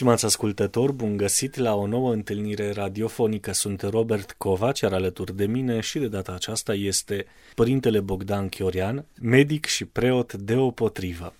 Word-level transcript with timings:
Stimați 0.00 0.24
ascultători, 0.24 0.92
bun 0.92 1.16
găsit 1.16 1.56
la 1.56 1.74
o 1.74 1.86
nouă 1.86 2.12
întâlnire 2.12 2.72
radiofonică. 2.72 3.52
Sunt 3.52 3.82
Robert 3.82 4.34
Covac, 4.38 4.78
iar 4.78 4.92
alături 4.92 5.36
de 5.36 5.46
mine 5.46 5.80
și 5.80 5.98
de 5.98 6.08
data 6.08 6.32
aceasta 6.32 6.74
este 6.74 7.26
Părintele 7.54 8.00
Bogdan 8.00 8.48
Chiorian, 8.48 9.04
medic 9.22 9.64
și 9.64 9.84
preot 9.84 10.32
deopotrivă. 10.32 11.34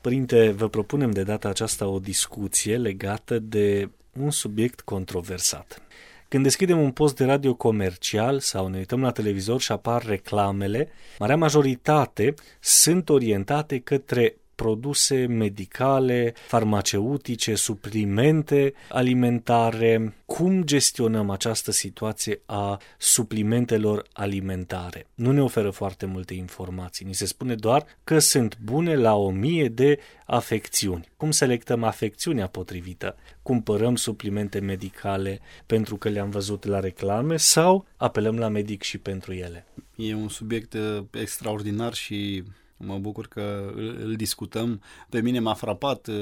Părinte, 0.00 0.50
vă 0.50 0.68
propunem 0.68 1.10
de 1.10 1.22
data 1.22 1.48
aceasta 1.48 1.86
o 1.86 1.98
discuție 1.98 2.76
legată 2.76 3.38
de 3.38 3.90
un 4.20 4.30
subiect 4.30 4.80
controversat. 4.80 5.82
Când 6.28 6.42
deschidem 6.42 6.80
un 6.80 6.90
post 6.90 7.16
de 7.16 7.24
radio 7.24 7.54
comercial 7.54 8.40
sau 8.40 8.68
ne 8.68 8.78
uităm 8.78 9.00
la 9.00 9.10
televizor 9.10 9.60
și 9.60 9.72
apar 9.72 10.04
reclamele, 10.06 10.88
marea 11.18 11.36
majoritate 11.36 12.34
sunt 12.60 13.08
orientate 13.08 13.78
către 13.78 14.36
produse 14.56 15.26
medicale, 15.26 16.34
farmaceutice, 16.46 17.54
suplimente 17.54 18.72
alimentare. 18.88 20.14
Cum 20.24 20.64
gestionăm 20.64 21.30
această 21.30 21.70
situație 21.70 22.40
a 22.46 22.80
suplimentelor 22.98 24.06
alimentare? 24.12 25.06
Nu 25.14 25.32
ne 25.32 25.42
oferă 25.42 25.70
foarte 25.70 26.06
multe 26.06 26.34
informații. 26.34 27.06
Ni 27.06 27.14
se 27.14 27.26
spune 27.26 27.54
doar 27.54 27.86
că 28.04 28.18
sunt 28.18 28.58
bune 28.62 28.94
la 28.94 29.14
o 29.14 29.30
mie 29.30 29.68
de 29.68 29.98
afecțiuni. 30.26 31.08
Cum 31.16 31.30
selectăm 31.30 31.84
afecțiunea 31.84 32.46
potrivită? 32.46 33.16
Cumpărăm 33.42 33.96
suplimente 33.96 34.58
medicale 34.58 35.40
pentru 35.66 35.96
că 35.96 36.08
le-am 36.08 36.30
văzut 36.30 36.64
la 36.64 36.80
reclame 36.80 37.36
sau 37.36 37.86
apelăm 37.96 38.38
la 38.38 38.48
medic 38.48 38.82
și 38.82 38.98
pentru 38.98 39.32
ele? 39.32 39.66
E 39.96 40.14
un 40.14 40.28
subiect 40.28 40.74
uh, 40.74 41.02
extraordinar 41.12 41.94
și 41.94 42.42
Mă 42.76 42.98
bucur 42.98 43.26
că 43.26 43.72
îl, 43.74 43.98
îl 44.00 44.16
discutăm. 44.16 44.82
Pe 45.08 45.20
mine 45.20 45.38
m-a 45.38 45.54
frapat 45.54 46.06
uh, 46.06 46.14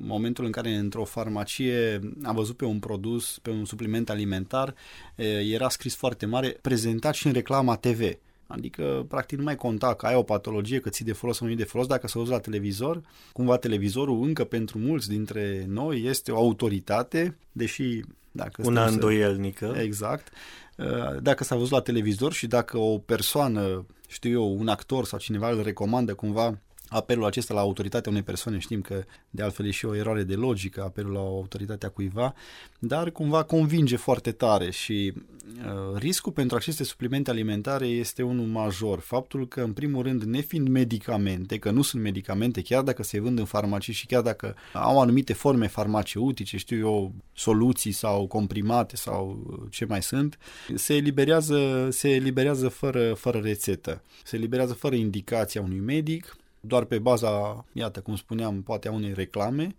momentul 0.00 0.44
în 0.44 0.50
care 0.50 0.74
într-o 0.74 1.04
farmacie 1.04 2.00
am 2.22 2.34
văzut 2.34 2.56
pe 2.56 2.64
un 2.64 2.78
produs, 2.78 3.38
pe 3.42 3.50
un 3.50 3.64
supliment 3.64 4.10
alimentar, 4.10 4.74
era 5.52 5.68
scris 5.68 5.94
foarte 5.94 6.26
mare, 6.26 6.48
prezentat 6.48 7.14
și 7.14 7.26
în 7.26 7.32
reclama 7.32 7.76
TV. 7.76 8.18
Adică, 8.50 9.04
practic, 9.08 9.38
nu 9.38 9.44
mai 9.44 9.56
conta 9.56 9.94
că 9.94 10.06
ai 10.06 10.14
o 10.14 10.22
patologie, 10.22 10.80
că 10.80 10.88
ți 10.88 11.04
de 11.04 11.12
folos 11.12 11.36
sau 11.36 11.48
nu 11.48 11.54
de 11.54 11.64
folos 11.64 11.86
dacă 11.86 12.06
se 12.06 12.18
auzi 12.18 12.30
la 12.30 12.38
televizor. 12.38 13.00
Cumva 13.32 13.56
televizorul 13.56 14.22
încă 14.22 14.44
pentru 14.44 14.78
mulți 14.78 15.08
dintre 15.08 15.64
noi 15.68 16.02
este 16.02 16.32
o 16.32 16.36
autoritate, 16.36 17.38
deși... 17.52 18.00
Dacă 18.30 18.62
Una 18.64 18.86
îndoielnică. 18.86 19.74
Exact. 19.80 20.28
Uh, 20.76 21.22
dacă 21.22 21.44
s-a 21.44 21.56
văzut 21.56 21.70
la 21.70 21.80
televizor 21.80 22.32
și 22.32 22.46
dacă 22.46 22.78
o 22.78 22.98
persoană 22.98 23.86
știu 24.08 24.30
eu, 24.30 24.58
un 24.58 24.68
actor 24.68 25.04
sau 25.04 25.18
cineva 25.18 25.50
îl 25.50 25.62
recomandă 25.62 26.14
cumva 26.14 26.58
apelul 26.88 27.24
acesta 27.24 27.54
la 27.54 27.60
autoritatea 27.60 28.10
unei 28.10 28.22
persoane, 28.22 28.58
știm 28.58 28.80
că 28.80 29.04
de 29.30 29.42
altfel 29.42 29.66
e 29.66 29.70
și 29.70 29.84
o 29.84 29.94
eroare 29.94 30.22
de 30.22 30.34
logică 30.34 30.82
apelul 30.82 31.12
la 31.12 31.18
autoritatea 31.18 31.88
cuiva, 31.88 32.34
dar 32.78 33.10
cumva 33.10 33.42
convinge 33.42 33.96
foarte 33.96 34.32
tare 34.32 34.70
și 34.70 35.12
uh, 35.14 35.98
riscul 35.98 36.32
pentru 36.32 36.56
aceste 36.56 36.84
suplimente 36.84 37.30
alimentare 37.30 37.86
este 37.86 38.22
unul 38.22 38.46
major. 38.46 38.98
Faptul 38.98 39.48
că, 39.48 39.60
în 39.60 39.72
primul 39.72 40.02
rând, 40.02 40.22
nefiind 40.22 40.68
medicamente, 40.68 41.58
că 41.58 41.70
nu 41.70 41.82
sunt 41.82 42.02
medicamente, 42.02 42.62
chiar 42.62 42.82
dacă 42.82 43.02
se 43.02 43.20
vând 43.20 43.38
în 43.38 43.44
farmacii 43.44 43.92
și 43.92 44.06
chiar 44.06 44.22
dacă 44.22 44.54
au 44.72 45.00
anumite 45.00 45.32
forme 45.32 45.66
farmaceutice, 45.66 46.56
știu 46.56 46.78
eu, 46.78 47.12
soluții 47.32 47.92
sau 47.92 48.26
comprimate 48.26 48.96
sau 48.96 49.42
ce 49.70 49.84
mai 49.84 50.02
sunt, 50.02 50.38
se 50.74 50.94
eliberează, 50.94 51.88
se 51.90 52.10
eliberează 52.10 52.68
fără, 52.68 53.14
fără 53.14 53.38
rețetă, 53.38 54.02
se 54.24 54.36
eliberează 54.36 54.72
fără 54.72 54.94
indicația 54.94 55.60
unui 55.60 55.78
medic, 55.78 56.36
doar 56.60 56.84
pe 56.84 56.98
baza, 56.98 57.64
iată, 57.72 58.00
cum 58.00 58.16
spuneam, 58.16 58.62
poate 58.62 58.88
a 58.88 58.92
unei 58.92 59.12
reclame. 59.12 59.74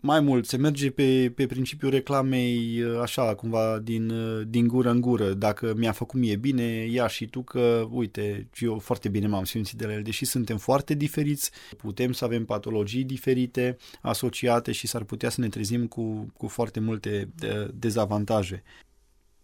Mai 0.00 0.20
mult, 0.20 0.46
se 0.46 0.56
merge 0.56 0.90
pe, 0.90 1.32
pe 1.34 1.46
principiul 1.46 1.90
reclamei 1.90 2.84
așa, 3.02 3.34
cumva 3.34 3.78
din, 3.78 4.12
din 4.48 4.68
gură 4.68 4.90
în 4.90 5.00
gură. 5.00 5.32
Dacă 5.32 5.74
mi-a 5.76 5.92
făcut 5.92 6.20
mie 6.20 6.36
bine, 6.36 6.62
ia 6.90 7.06
și 7.06 7.26
tu 7.26 7.42
că, 7.42 7.88
uite, 7.90 8.48
eu 8.58 8.78
foarte 8.78 9.08
bine 9.08 9.26
m-am 9.26 9.44
simțit 9.44 9.78
de 9.78 9.86
la 9.86 9.92
el. 9.92 10.02
Deși 10.02 10.24
suntem 10.24 10.56
foarte 10.56 10.94
diferiți, 10.94 11.50
putem 11.76 12.12
să 12.12 12.24
avem 12.24 12.44
patologii 12.44 13.04
diferite 13.04 13.76
asociate 14.00 14.72
și 14.72 14.86
s-ar 14.86 15.02
putea 15.02 15.28
să 15.28 15.40
ne 15.40 15.48
trezim 15.48 15.86
cu, 15.86 16.32
cu 16.36 16.48
foarte 16.48 16.80
multe 16.80 17.28
dezavantaje. 17.74 18.62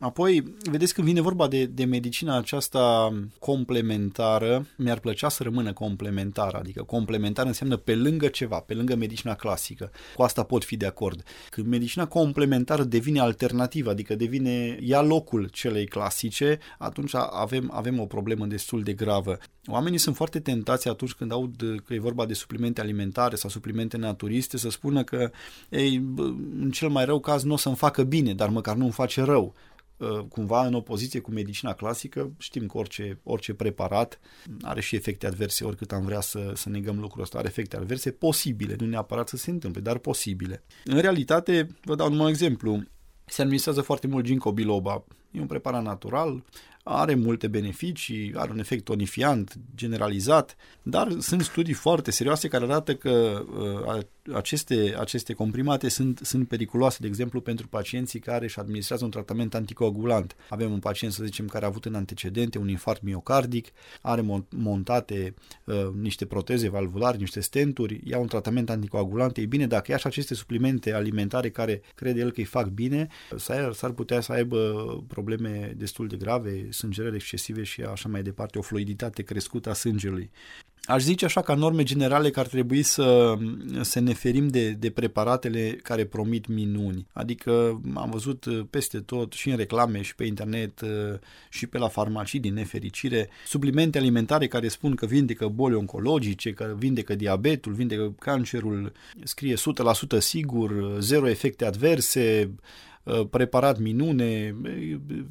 Apoi, 0.01 0.57
vedeți, 0.71 0.95
când 0.95 1.07
vine 1.07 1.21
vorba 1.21 1.49
de, 1.49 1.65
de 1.65 1.85
medicina 1.85 2.37
aceasta 2.37 3.13
complementară, 3.39 4.67
mi-ar 4.77 4.99
plăcea 4.99 5.29
să 5.29 5.43
rămână 5.43 5.73
complementară, 5.73 6.59
adică 6.59 6.83
complementar 6.83 7.47
înseamnă 7.47 7.77
pe 7.77 7.95
lângă 7.95 8.29
ceva, 8.29 8.61
pe 8.61 8.75
lângă 8.75 8.95
medicina 8.95 9.35
clasică. 9.35 9.91
Cu 10.15 10.23
asta 10.23 10.43
pot 10.43 10.65
fi 10.65 10.77
de 10.77 10.87
acord. 10.87 11.23
Când 11.51 11.67
medicina 11.67 12.07
complementară 12.07 12.83
devine 12.83 13.21
alternativă, 13.21 13.91
adică 13.91 14.15
devine, 14.15 14.79
ia 14.81 15.01
locul 15.01 15.49
celei 15.53 15.87
clasice, 15.87 16.59
atunci 16.79 17.15
avem, 17.15 17.71
avem 17.75 18.01
o 18.01 18.07
problemă 18.07 18.47
destul 18.47 18.83
de 18.83 18.93
gravă. 18.93 19.39
Oamenii 19.71 19.99
sunt 19.99 20.17
foarte 20.17 20.41
tentați 20.41 20.89
atunci 20.89 21.13
când 21.13 21.33
aud 21.33 21.83
că 21.85 21.95
e 21.95 21.99
vorba 21.99 22.27
de 22.27 22.35
suplimente 22.35 22.81
alimentare 22.81 23.37
sau 23.37 23.51
suplimente 23.51 23.97
naturiste 23.97 24.57
să 24.57 24.71
spună 24.71 25.05
că, 25.05 25.31
ei, 25.69 25.97
în 26.61 26.71
cel 26.71 26.89
mai 26.89 27.05
rău 27.05 27.21
caz 27.21 27.43
nu 27.43 27.53
o 27.53 27.57
să-mi 27.57 27.77
facă 27.77 28.03
bine, 28.03 28.35
dar 28.35 28.49
măcar 28.49 28.77
nu-mi 28.77 28.93
face 28.93 29.23
rău. 29.23 29.55
Uh, 29.97 30.19
cumva 30.29 30.67
în 30.67 30.75
opoziție 30.75 31.21
cu 31.21 31.31
medicina 31.31 31.73
clasică, 31.73 32.33
știm 32.39 32.67
că 32.67 32.79
orice, 32.79 33.19
orice 33.23 33.55
preparat 33.55 34.21
are 34.63 34.81
și 34.81 34.97
efecte 34.97 35.27
adverse, 35.27 35.65
oricât 35.65 35.93
am 35.93 36.05
vrea 36.05 36.21
să, 36.21 36.53
să 36.55 36.69
negăm 36.69 37.01
lucrul 37.01 37.23
ăsta, 37.23 37.39
are 37.39 37.49
efecte 37.49 37.77
adverse 37.77 38.11
posibile, 38.11 38.77
nu 38.79 38.87
neapărat 38.87 39.29
să 39.29 39.37
se 39.37 39.51
întâmple, 39.51 39.81
dar 39.81 39.99
posibile. 39.99 40.63
În 40.85 40.99
realitate, 40.99 41.69
vă 41.85 41.95
dau 41.95 42.13
un 42.13 42.27
exemplu, 42.29 42.83
se 43.25 43.41
administrează 43.41 43.81
foarte 43.81 44.07
mult 44.07 44.25
ginkgo 44.25 44.53
biloba. 44.53 45.05
E 45.31 45.41
un 45.41 45.47
preparat 45.47 45.83
natural, 45.83 46.45
are 46.93 47.15
multe 47.15 47.49
beneficii, 47.49 48.33
are 48.35 48.51
un 48.51 48.59
efect 48.59 48.85
tonifiant 48.85 49.55
generalizat, 49.75 50.57
dar 50.83 51.17
sunt 51.19 51.43
studii 51.43 51.75
foarte 51.75 52.11
serioase 52.11 52.49
care 52.49 52.65
arată 52.65 52.95
că 52.95 53.45
uh, 53.97 54.03
aceste, 54.35 54.95
aceste 54.99 55.33
comprimate 55.33 55.89
sunt, 55.89 56.21
sunt 56.23 56.49
periculoase, 56.49 56.99
de 57.01 57.07
exemplu, 57.07 57.41
pentru 57.41 57.69
pacienții 57.69 58.21
care 58.21 58.45
își 58.45 58.59
administrează 58.59 59.05
un 59.05 59.11
tratament 59.11 59.55
anticoagulant. 59.55 60.37
Avem 60.49 60.73
un 60.73 60.79
pacient, 60.79 61.13
să 61.13 61.25
zicem, 61.25 61.47
care 61.47 61.65
a 61.65 61.69
avut 61.69 61.85
în 61.85 61.95
antecedente 61.95 62.59
un 62.59 62.69
infarct 62.69 63.03
miocardic, 63.03 63.69
are 64.01 64.25
montate 64.49 65.35
uh, 65.65 65.89
niște 66.01 66.27
proteze 66.27 66.69
valvulare, 66.69 67.17
niște 67.17 67.41
stenturi, 67.41 68.01
ia 68.05 68.19
un 68.19 68.27
tratament 68.27 68.71
anticoagulant. 68.71 69.37
Ei 69.37 69.47
bine, 69.47 69.67
dacă 69.67 69.91
ia 69.91 69.97
și 69.97 70.07
aceste 70.07 70.35
suplimente 70.35 70.93
alimentare 70.93 71.51
care 71.51 71.83
crede 71.95 72.21
el 72.21 72.31
că 72.31 72.41
îi 72.41 72.45
fac 72.45 72.69
bine, 72.69 73.09
s-ar 73.73 73.91
putea 73.91 74.21
să 74.21 74.33
aibă 74.33 74.59
probleme 75.09 75.75
destul 75.77 76.07
de 76.07 76.17
grave, 76.17 76.67
sângerări 76.81 77.15
excesive 77.15 77.63
și 77.63 77.81
așa 77.81 78.09
mai 78.09 78.23
departe, 78.23 78.59
o 78.59 78.63
fluiditate 78.63 79.23
crescută 79.23 79.71
a 79.71 79.73
sângelui. 79.73 80.31
Aș 80.85 81.03
zice 81.03 81.25
așa 81.25 81.41
ca 81.41 81.55
norme 81.55 81.83
generale 81.83 82.31
că 82.31 82.41
ar 82.41 82.47
trebui 82.47 82.83
să, 82.83 83.37
să 83.81 84.01
ne 84.01 84.13
ferim 84.13 84.49
de, 84.49 84.71
de 84.71 84.91
preparatele 84.91 85.79
care 85.83 86.05
promit 86.05 86.47
minuni. 86.47 87.07
Adică 87.13 87.81
am 87.95 88.11
văzut 88.11 88.47
peste 88.71 88.99
tot 88.99 89.33
și 89.33 89.51
în 89.51 89.57
reclame 89.57 90.03
și 90.03 90.15
pe 90.15 90.25
internet 90.25 90.81
și 91.49 91.67
pe 91.67 91.79
la 91.79 91.89
farmacii 91.89 92.41
din 92.41 92.55
nefericire 92.55 93.29
suplimente 93.47 93.99
alimentare 93.99 94.47
care 94.47 94.69
spun 94.69 94.95
că 94.95 95.07
vindecă 95.07 95.47
boli 95.47 95.75
oncologice, 95.75 96.53
că 96.53 96.75
vindecă 96.79 97.15
diabetul, 97.15 97.73
vindecă 97.73 98.15
cancerul, 98.19 98.93
scrie 99.23 99.55
100% 99.55 100.19
sigur, 100.19 100.97
zero 100.99 101.29
efecte 101.29 101.65
adverse, 101.65 102.51
Uh, 102.51 102.90
preparat 103.31 103.79
minune, 103.79 104.57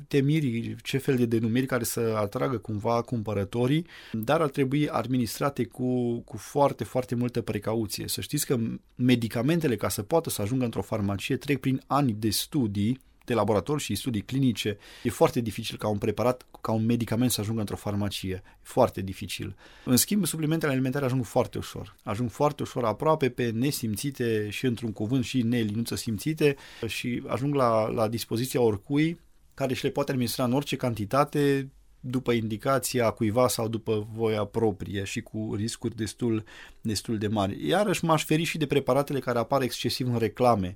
temiri, 0.07 0.75
ce 0.83 0.97
fel 0.97 1.15
de 1.15 1.25
denumiri 1.25 1.65
care 1.65 1.83
să 1.83 1.99
atragă 1.99 2.57
cumva 2.57 3.01
cumpărătorii, 3.01 3.85
dar 4.11 4.41
ar 4.41 4.49
trebui 4.49 4.87
administrate 4.87 5.65
cu, 5.65 6.19
cu 6.19 6.37
foarte, 6.37 6.83
foarte 6.83 7.15
multă 7.15 7.41
precauție. 7.41 8.07
Să 8.07 8.21
știți 8.21 8.45
că 8.45 8.57
medicamentele, 8.95 9.75
ca 9.75 9.89
să 9.89 10.01
poată 10.01 10.29
să 10.29 10.41
ajungă 10.41 10.63
într-o 10.63 10.81
farmacie, 10.81 11.37
trec 11.37 11.59
prin 11.59 11.81
ani 11.87 12.13
de 12.13 12.29
studii 12.29 12.99
de 13.29 13.35
laborator 13.35 13.79
și 13.79 13.95
studii 13.95 14.21
clinice, 14.21 14.77
e 15.03 15.09
foarte 15.09 15.39
dificil 15.39 15.77
ca 15.77 15.87
un 15.87 15.97
preparat, 15.97 16.45
ca 16.61 16.71
un 16.71 16.85
medicament 16.85 17.31
să 17.31 17.41
ajungă 17.41 17.59
într-o 17.59 17.75
farmacie. 17.75 18.43
E 18.45 18.49
foarte 18.61 19.01
dificil. 19.01 19.55
În 19.85 19.97
schimb, 19.97 20.25
suplimentele 20.25 20.71
alimentare 20.71 21.05
ajung 21.05 21.25
foarte 21.25 21.57
ușor. 21.57 21.95
Ajung 22.03 22.29
foarte 22.29 22.63
ușor, 22.63 22.85
aproape 22.85 23.29
pe 23.29 23.49
nesimțite 23.49 24.49
și 24.49 24.65
într-un 24.65 24.91
cuvânt 24.91 25.23
și 25.23 25.41
nelinuță 25.41 25.95
simțite 25.95 26.55
și 26.87 27.23
ajung 27.27 27.55
la, 27.55 27.87
la 27.87 28.07
dispoziția 28.07 28.61
oricui 28.61 29.19
care 29.53 29.73
și 29.73 29.83
le 29.83 29.89
poate 29.89 30.11
administra 30.11 30.43
în 30.43 30.53
orice 30.53 30.75
cantitate 30.75 31.69
după 31.99 32.31
indicația 32.31 33.09
cuiva 33.09 33.47
sau 33.47 33.67
după 33.67 34.07
voia 34.13 34.45
proprie 34.45 35.03
și 35.03 35.21
cu 35.21 35.53
riscuri 35.55 35.95
destul, 35.95 36.43
destul 36.81 37.17
de 37.17 37.27
mari. 37.27 37.67
Iarăși 37.67 38.05
m-aș 38.05 38.25
feri 38.25 38.43
și 38.43 38.57
de 38.57 38.65
preparatele 38.65 39.19
care 39.19 39.37
apar 39.37 39.61
excesiv 39.61 40.07
în 40.07 40.17
reclame. 40.17 40.75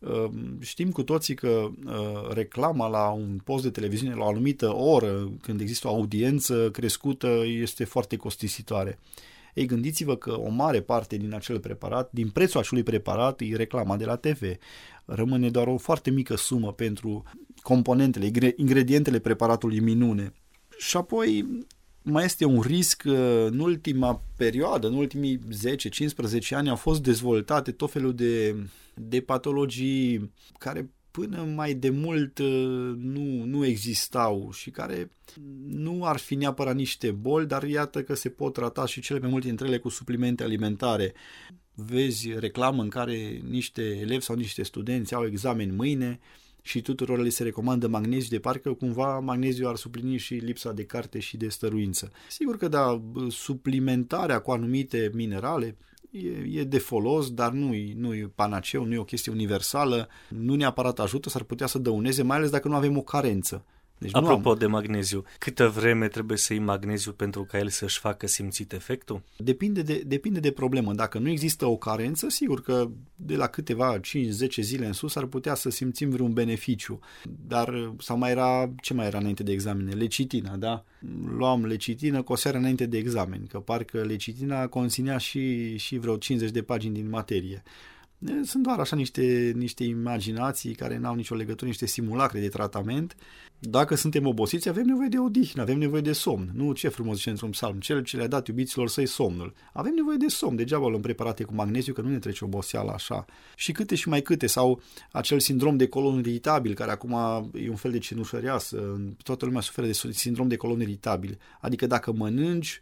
Ehm, 0.00 0.60
știm 0.60 0.90
cu 0.90 1.02
toții 1.02 1.34
că 1.34 1.68
uh, 1.86 2.28
reclama 2.32 2.88
la 2.88 3.10
un 3.10 3.40
post 3.44 3.62
de 3.62 3.70
televiziune 3.70 4.14
la 4.14 4.24
o 4.24 4.28
anumită 4.28 4.74
oră, 4.74 5.30
când 5.40 5.60
există 5.60 5.88
o 5.88 5.90
audiență 5.90 6.70
crescută, 6.70 7.42
este 7.46 7.84
foarte 7.84 8.16
costisitoare. 8.16 8.98
Ei, 9.54 9.66
gândiți-vă 9.66 10.16
că 10.16 10.38
o 10.38 10.48
mare 10.48 10.80
parte 10.80 11.16
din 11.16 11.34
acel 11.34 11.60
preparat, 11.60 12.08
din 12.12 12.28
prețul 12.28 12.60
acelui 12.60 12.82
preparat, 12.82 13.40
e 13.40 13.56
reclama 13.56 13.96
de 13.96 14.04
la 14.04 14.16
TV. 14.16 14.42
Rămâne 15.04 15.50
doar 15.50 15.66
o 15.66 15.76
foarte 15.76 16.10
mică 16.10 16.36
sumă 16.36 16.72
pentru 16.72 17.22
componentele, 17.62 18.54
ingredientele 18.56 19.18
preparatului 19.18 19.80
minune. 19.80 20.32
Și 20.76 20.96
apoi 20.96 21.46
mai 22.02 22.24
este 22.24 22.44
un 22.44 22.60
risc, 22.60 23.04
în 23.46 23.58
ultima 23.58 24.22
perioadă, 24.36 24.86
în 24.86 24.94
ultimii 24.94 25.40
10-15 26.46 26.48
ani 26.50 26.68
au 26.68 26.76
fost 26.76 27.02
dezvoltate 27.02 27.72
tot 27.72 27.90
felul 27.90 28.14
de, 28.14 28.56
de 28.94 29.20
patologii 29.20 30.32
care 30.58 30.90
până 31.10 31.42
mai 31.42 31.74
de 31.74 31.90
mult 31.90 32.38
uh, 32.38 32.94
nu, 32.96 33.44
nu 33.44 33.64
existau 33.64 34.50
și 34.52 34.70
care 34.70 35.10
nu 35.66 36.04
ar 36.04 36.16
fi 36.16 36.34
neapărat 36.34 36.74
niște 36.74 37.10
boli, 37.10 37.46
dar 37.46 37.62
iată 37.62 38.02
că 38.02 38.14
se 38.14 38.28
pot 38.28 38.52
trata 38.52 38.86
și 38.86 39.00
cele 39.00 39.18
mai 39.18 39.30
multe 39.30 39.46
dintre 39.46 39.66
ele 39.66 39.78
cu 39.78 39.88
suplimente 39.88 40.42
alimentare. 40.42 41.14
Vezi 41.74 42.38
reclamă 42.38 42.82
în 42.82 42.88
care 42.88 43.40
niște 43.48 43.82
elevi 43.82 44.24
sau 44.24 44.36
niște 44.36 44.62
studenți 44.62 45.14
au 45.14 45.26
examen 45.26 45.74
mâine 45.74 46.20
și 46.68 46.82
tuturor 46.82 47.20
li 47.20 47.30
se 47.30 47.42
recomandă 47.42 47.88
magneziu, 47.88 48.28
de 48.30 48.38
parcă 48.38 48.72
cumva 48.72 49.18
magneziu 49.18 49.68
ar 49.68 49.76
suplini 49.76 50.16
și 50.16 50.34
lipsa 50.34 50.72
de 50.72 50.84
carte 50.84 51.18
și 51.18 51.36
de 51.36 51.48
stăruință. 51.48 52.12
Sigur 52.28 52.56
că 52.56 52.68
da, 52.68 53.02
suplimentarea 53.28 54.38
cu 54.38 54.50
anumite 54.50 55.10
minerale 55.14 55.76
e, 56.10 56.60
e 56.60 56.64
de 56.64 56.78
folos, 56.78 57.30
dar 57.30 57.52
nu 57.52 57.74
e, 57.74 57.92
nu 57.96 58.14
e 58.14 58.30
panaceu, 58.34 58.84
nu 58.84 58.94
e 58.94 58.98
o 58.98 59.04
chestie 59.04 59.32
universală, 59.32 60.08
nu 60.28 60.54
neapărat 60.54 60.98
ajută, 60.98 61.28
s-ar 61.28 61.42
putea 61.42 61.66
să 61.66 61.78
dăuneze, 61.78 62.22
mai 62.22 62.36
ales 62.36 62.50
dacă 62.50 62.68
nu 62.68 62.74
avem 62.74 62.96
o 62.96 63.02
carență. 63.02 63.64
Deci 63.98 64.14
Apropo 64.14 64.50
am... 64.50 64.58
de 64.58 64.66
magneziu, 64.66 65.24
câtă 65.38 65.68
vreme 65.68 66.08
trebuie 66.08 66.38
să 66.38 66.52
iei 66.52 66.62
magneziu 66.62 67.12
pentru 67.12 67.44
ca 67.44 67.58
el 67.58 67.68
să-și 67.68 67.98
facă 67.98 68.26
simțit 68.26 68.72
efectul? 68.72 69.22
Depinde 69.36 69.82
de, 69.82 70.02
depinde 70.06 70.40
de 70.40 70.50
problemă. 70.50 70.92
Dacă 70.92 71.18
nu 71.18 71.28
există 71.28 71.66
o 71.66 71.76
carență, 71.76 72.28
sigur 72.28 72.62
că 72.62 72.88
de 73.16 73.36
la 73.36 73.46
câteva 73.46 74.00
5-10 74.00 74.00
zile 74.60 74.86
în 74.86 74.92
sus 74.92 75.16
ar 75.16 75.24
putea 75.24 75.54
să 75.54 75.70
simțim 75.70 76.10
vreun 76.10 76.32
beneficiu. 76.32 76.98
Dar, 77.46 77.92
sau 77.98 78.18
mai 78.18 78.30
era, 78.30 78.70
ce 78.82 78.94
mai 78.94 79.06
era 79.06 79.18
înainte 79.18 79.42
de 79.42 79.52
examene? 79.52 79.92
Lecitina, 79.92 80.56
da? 80.56 80.84
Luam 81.36 81.66
lecitină 81.66 82.22
cu 82.22 82.32
o 82.32 82.36
seară 82.36 82.58
înainte 82.58 82.86
de 82.86 82.98
examen, 82.98 83.46
că 83.46 83.58
parcă 83.58 84.00
lecitina 84.00 84.66
conținea 84.66 85.18
și, 85.18 85.76
și 85.76 85.98
vreo 85.98 86.16
50 86.16 86.50
de 86.50 86.62
pagini 86.62 86.94
din 86.94 87.08
materie. 87.08 87.62
Sunt 88.44 88.62
doar 88.62 88.78
așa 88.78 88.96
niște, 88.96 89.52
niște 89.56 89.84
imaginații 89.84 90.74
care 90.74 90.98
n-au 90.98 91.14
nicio 91.14 91.34
legătură, 91.34 91.66
niște 91.66 91.86
simulacre 91.86 92.40
de 92.40 92.48
tratament. 92.48 93.16
Dacă 93.58 93.94
suntem 93.94 94.26
obosiți, 94.26 94.68
avem 94.68 94.84
nevoie 94.84 95.08
de 95.08 95.18
odihnă, 95.18 95.62
avem 95.62 95.78
nevoie 95.78 96.00
de 96.00 96.12
somn. 96.12 96.50
Nu 96.54 96.72
ce 96.72 96.88
frumos 96.88 97.16
zice 97.16 97.30
într-un 97.30 97.50
psalm, 97.50 97.80
cel 97.80 98.02
ce 98.02 98.16
le-a 98.16 98.26
dat 98.26 98.46
iubiților 98.46 98.88
săi 98.88 99.06
somnul. 99.06 99.54
Avem 99.72 99.92
nevoie 99.94 100.16
de 100.16 100.28
somn, 100.28 100.56
degeaba 100.56 100.88
luăm 100.88 101.00
preparate 101.00 101.44
cu 101.44 101.54
magneziu, 101.54 101.92
că 101.92 102.00
nu 102.00 102.08
ne 102.08 102.18
trece 102.18 102.44
oboseala 102.44 102.92
așa. 102.92 103.24
Și 103.56 103.72
câte 103.72 103.94
și 103.94 104.08
mai 104.08 104.20
câte, 104.20 104.46
sau 104.46 104.80
acel 105.12 105.40
sindrom 105.40 105.76
de 105.76 105.86
colon 105.86 106.18
iritabil, 106.18 106.74
care 106.74 106.90
acum 106.90 107.12
e 107.54 107.68
un 107.70 107.76
fel 107.76 107.90
de 107.90 107.98
cenușăreasă, 107.98 109.00
toată 109.22 109.44
lumea 109.44 109.60
suferă 109.60 109.86
de 109.86 109.92
sindrom 109.92 110.48
de 110.48 110.56
colon 110.56 110.80
iritabil. 110.80 111.38
Adică 111.60 111.86
dacă 111.86 112.12
mănânci, 112.12 112.80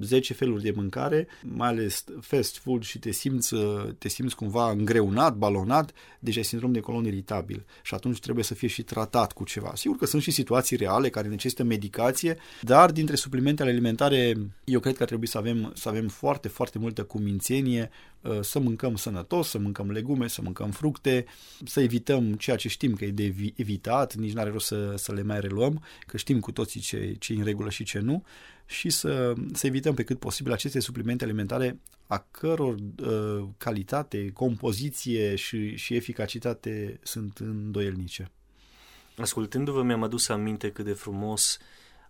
10 0.00 0.34
feluri 0.34 0.62
de 0.62 0.72
mâncare, 0.76 1.26
mai 1.42 1.68
ales 1.68 2.04
fast 2.20 2.58
food 2.58 2.82
și 2.82 2.98
te 2.98 3.10
simți, 3.10 3.54
te 3.98 4.08
simți 4.08 4.36
cumva 4.36 4.70
îngreunat, 4.70 5.36
balonat, 5.36 5.92
deja 6.18 6.38
ai 6.38 6.44
sindrom 6.44 6.72
de 6.72 6.80
colon 6.80 7.04
iritabil 7.04 7.64
și 7.82 7.94
atunci 7.94 8.18
trebuie 8.18 8.44
să 8.44 8.54
fie 8.54 8.68
și 8.68 8.82
tratat 8.82 9.32
cu 9.32 9.44
ceva. 9.44 9.72
Sigur 9.74 9.96
că 9.96 10.06
sunt 10.06 10.22
și 10.22 10.30
situații 10.30 10.76
reale 10.76 11.08
care 11.08 11.28
necesită 11.28 11.62
medicație, 11.62 12.36
dar 12.60 12.90
dintre 12.90 13.16
suplimentele 13.16 13.70
alimentare 13.70 14.34
eu 14.64 14.80
cred 14.80 14.96
că 14.96 15.02
ar 15.02 15.08
trebui 15.08 15.26
să 15.26 15.38
avem, 15.38 15.72
să 15.74 15.88
avem 15.88 16.08
foarte, 16.08 16.48
foarte 16.48 16.78
multă 16.78 17.04
cumințenie, 17.04 17.90
uh, 18.20 18.40
să 18.40 18.58
mâncăm 18.58 18.96
sănătos, 18.96 19.48
să 19.48 19.58
mâncăm 19.58 19.90
legume, 19.90 20.28
să 20.28 20.40
mâncăm 20.42 20.70
fructe, 20.70 21.24
să 21.64 21.80
evităm 21.80 22.32
ceea 22.32 22.56
ce 22.56 22.68
știm 22.68 22.94
că 22.94 23.04
e 23.04 23.10
de 23.10 23.34
evitat, 23.56 24.14
nici 24.14 24.32
nu 24.32 24.40
are 24.40 24.50
rost 24.50 24.66
să, 24.66 24.94
să 24.96 25.12
le 25.12 25.22
mai 25.22 25.40
reluăm, 25.40 25.82
că 26.06 26.16
știm 26.16 26.40
cu 26.40 26.52
toții 26.52 26.80
ce, 26.80 27.16
ce 27.18 27.32
e 27.32 27.36
în 27.36 27.44
regulă 27.44 27.70
și 27.70 27.84
ce 27.84 27.98
nu 27.98 28.24
și 28.70 28.90
să, 28.90 29.34
să 29.52 29.66
evităm 29.66 29.94
pe 29.94 30.04
cât 30.04 30.18
posibil 30.18 30.52
aceste 30.52 30.80
suplimente 30.80 31.24
alimentare 31.24 31.80
a 32.06 32.26
căror 32.30 32.74
uh, 32.74 33.48
calitate, 33.56 34.30
compoziție 34.32 35.34
și, 35.34 35.76
și 35.76 35.94
eficacitate 35.94 36.98
sunt 37.02 37.38
îndoielnice. 37.38 38.30
Ascultându-vă 39.16 39.82
mi-am 39.82 40.02
adus 40.02 40.28
aminte 40.28 40.70
cât 40.70 40.84
de 40.84 40.92
frumos 40.92 41.58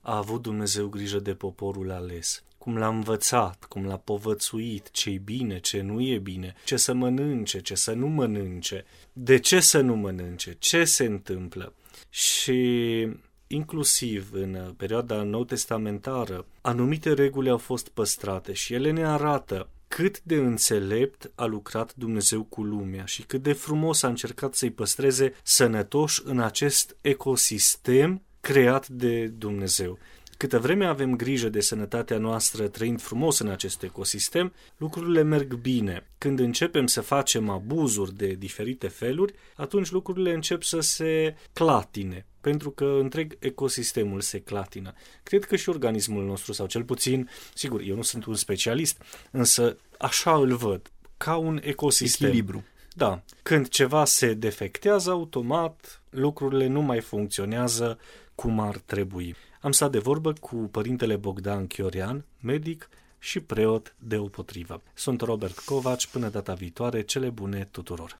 a 0.00 0.16
avut 0.16 0.42
Dumnezeu 0.42 0.88
grijă 0.88 1.18
de 1.18 1.34
poporul 1.34 1.90
ales. 1.90 2.44
Cum 2.58 2.76
l-a 2.76 2.88
învățat, 2.88 3.64
cum 3.64 3.84
l-a 3.84 3.96
povățuit, 3.96 4.90
ce-i 4.90 5.18
bine, 5.18 5.58
ce 5.58 5.80
nu 5.80 6.00
e 6.02 6.18
bine, 6.18 6.54
ce 6.64 6.76
să 6.76 6.92
mănânce, 6.92 7.60
ce 7.60 7.74
să 7.74 7.92
nu 7.92 8.06
mănânce, 8.06 8.84
de 9.12 9.38
ce 9.38 9.60
să 9.60 9.80
nu 9.80 9.96
mănânce, 9.96 10.56
ce 10.58 10.84
se 10.84 11.04
întâmplă. 11.04 11.74
Și 12.10 13.08
inclusiv 13.52 14.29
în 14.32 14.55
uh, 14.55 14.69
perioada 14.76 15.23
nou 15.23 15.44
testamentară, 15.44 16.47
anumite 16.61 17.12
reguli 17.12 17.50
au 17.50 17.58
fost 17.58 17.88
păstrate 17.88 18.52
și 18.52 18.75
ele 18.75 18.91
ne 18.91 19.06
arată 19.06 19.69
cât 19.88 20.23
de 20.23 20.35
înțelept 20.35 21.31
a 21.35 21.44
lucrat 21.44 21.94
Dumnezeu 21.94 22.43
cu 22.43 22.62
lumea 22.62 23.05
și 23.05 23.23
cât 23.23 23.43
de 23.43 23.52
frumos 23.52 24.02
a 24.02 24.08
încercat 24.08 24.55
să-i 24.55 24.70
păstreze 24.70 25.35
sănătoși 25.43 26.23
în 26.25 26.41
acest 26.41 26.97
ecosistem 27.00 28.23
creat 28.41 28.88
de 28.88 29.26
Dumnezeu. 29.26 29.99
Câtă 30.40 30.58
vreme 30.58 30.84
avem 30.84 31.16
grijă 31.16 31.48
de 31.48 31.60
sănătatea 31.60 32.19
noastră 32.19 32.69
trăind 32.69 33.00
frumos 33.00 33.38
în 33.38 33.48
acest 33.48 33.82
ecosistem, 33.82 34.52
lucrurile 34.76 35.22
merg 35.22 35.54
bine. 35.54 36.06
Când 36.19 36.38
începem 36.38 36.87
să 36.87 37.00
facem 37.00 37.48
abuzuri 37.48 38.16
de 38.16 38.26
diferite 38.26 38.88
feluri, 38.88 39.34
atunci 39.54 39.90
lucrurile 39.90 40.32
încep 40.32 40.62
să 40.62 40.81
se 40.81 41.37
clatine 41.52 42.26
pentru 42.40 42.70
că 42.70 42.84
întreg 42.84 43.37
ecosistemul 43.38 44.20
se 44.20 44.40
clatină. 44.40 44.94
Cred 45.22 45.44
că 45.44 45.56
și 45.56 45.69
organismul 45.69 46.25
nostru, 46.25 46.52
sau 46.52 46.66
cel 46.66 46.84
puțin, 46.84 47.31
sigur, 47.54 47.81
eu 47.81 47.96
nu 47.96 48.02
sunt 48.02 48.25
un 48.25 48.34
specialist, 48.34 49.02
însă 49.31 49.76
așa 49.98 50.36
îl 50.36 50.56
văd, 50.56 50.90
ca 51.16 51.36
un 51.36 51.60
ecosistem. 51.62 52.28
Echilibru. 52.28 52.64
Da. 52.94 53.22
Când 53.43 53.69
ceva 53.69 54.04
se 54.04 54.34
defectează, 54.34 55.10
automat 55.10 56.02
lucrurile 56.10 56.66
nu 56.66 56.81
mai 56.81 57.00
funcționează 57.00 57.98
cum 58.34 58.60
ar 58.60 58.76
trebui. 58.76 59.36
Am 59.60 59.72
stat 59.72 59.90
de 59.90 59.98
vorbă 59.98 60.32
cu 60.32 60.56
părintele 60.56 61.16
Bogdan 61.16 61.66
Chiorian, 61.66 62.24
medic 62.40 62.88
și 63.18 63.40
preot 63.40 63.94
deopotrivă. 63.98 64.82
Sunt 64.94 65.20
Robert 65.20 65.58
Covaci, 65.58 66.06
până 66.06 66.28
data 66.28 66.54
viitoare, 66.54 67.02
cele 67.02 67.30
bune 67.30 67.68
tuturor! 67.70 68.08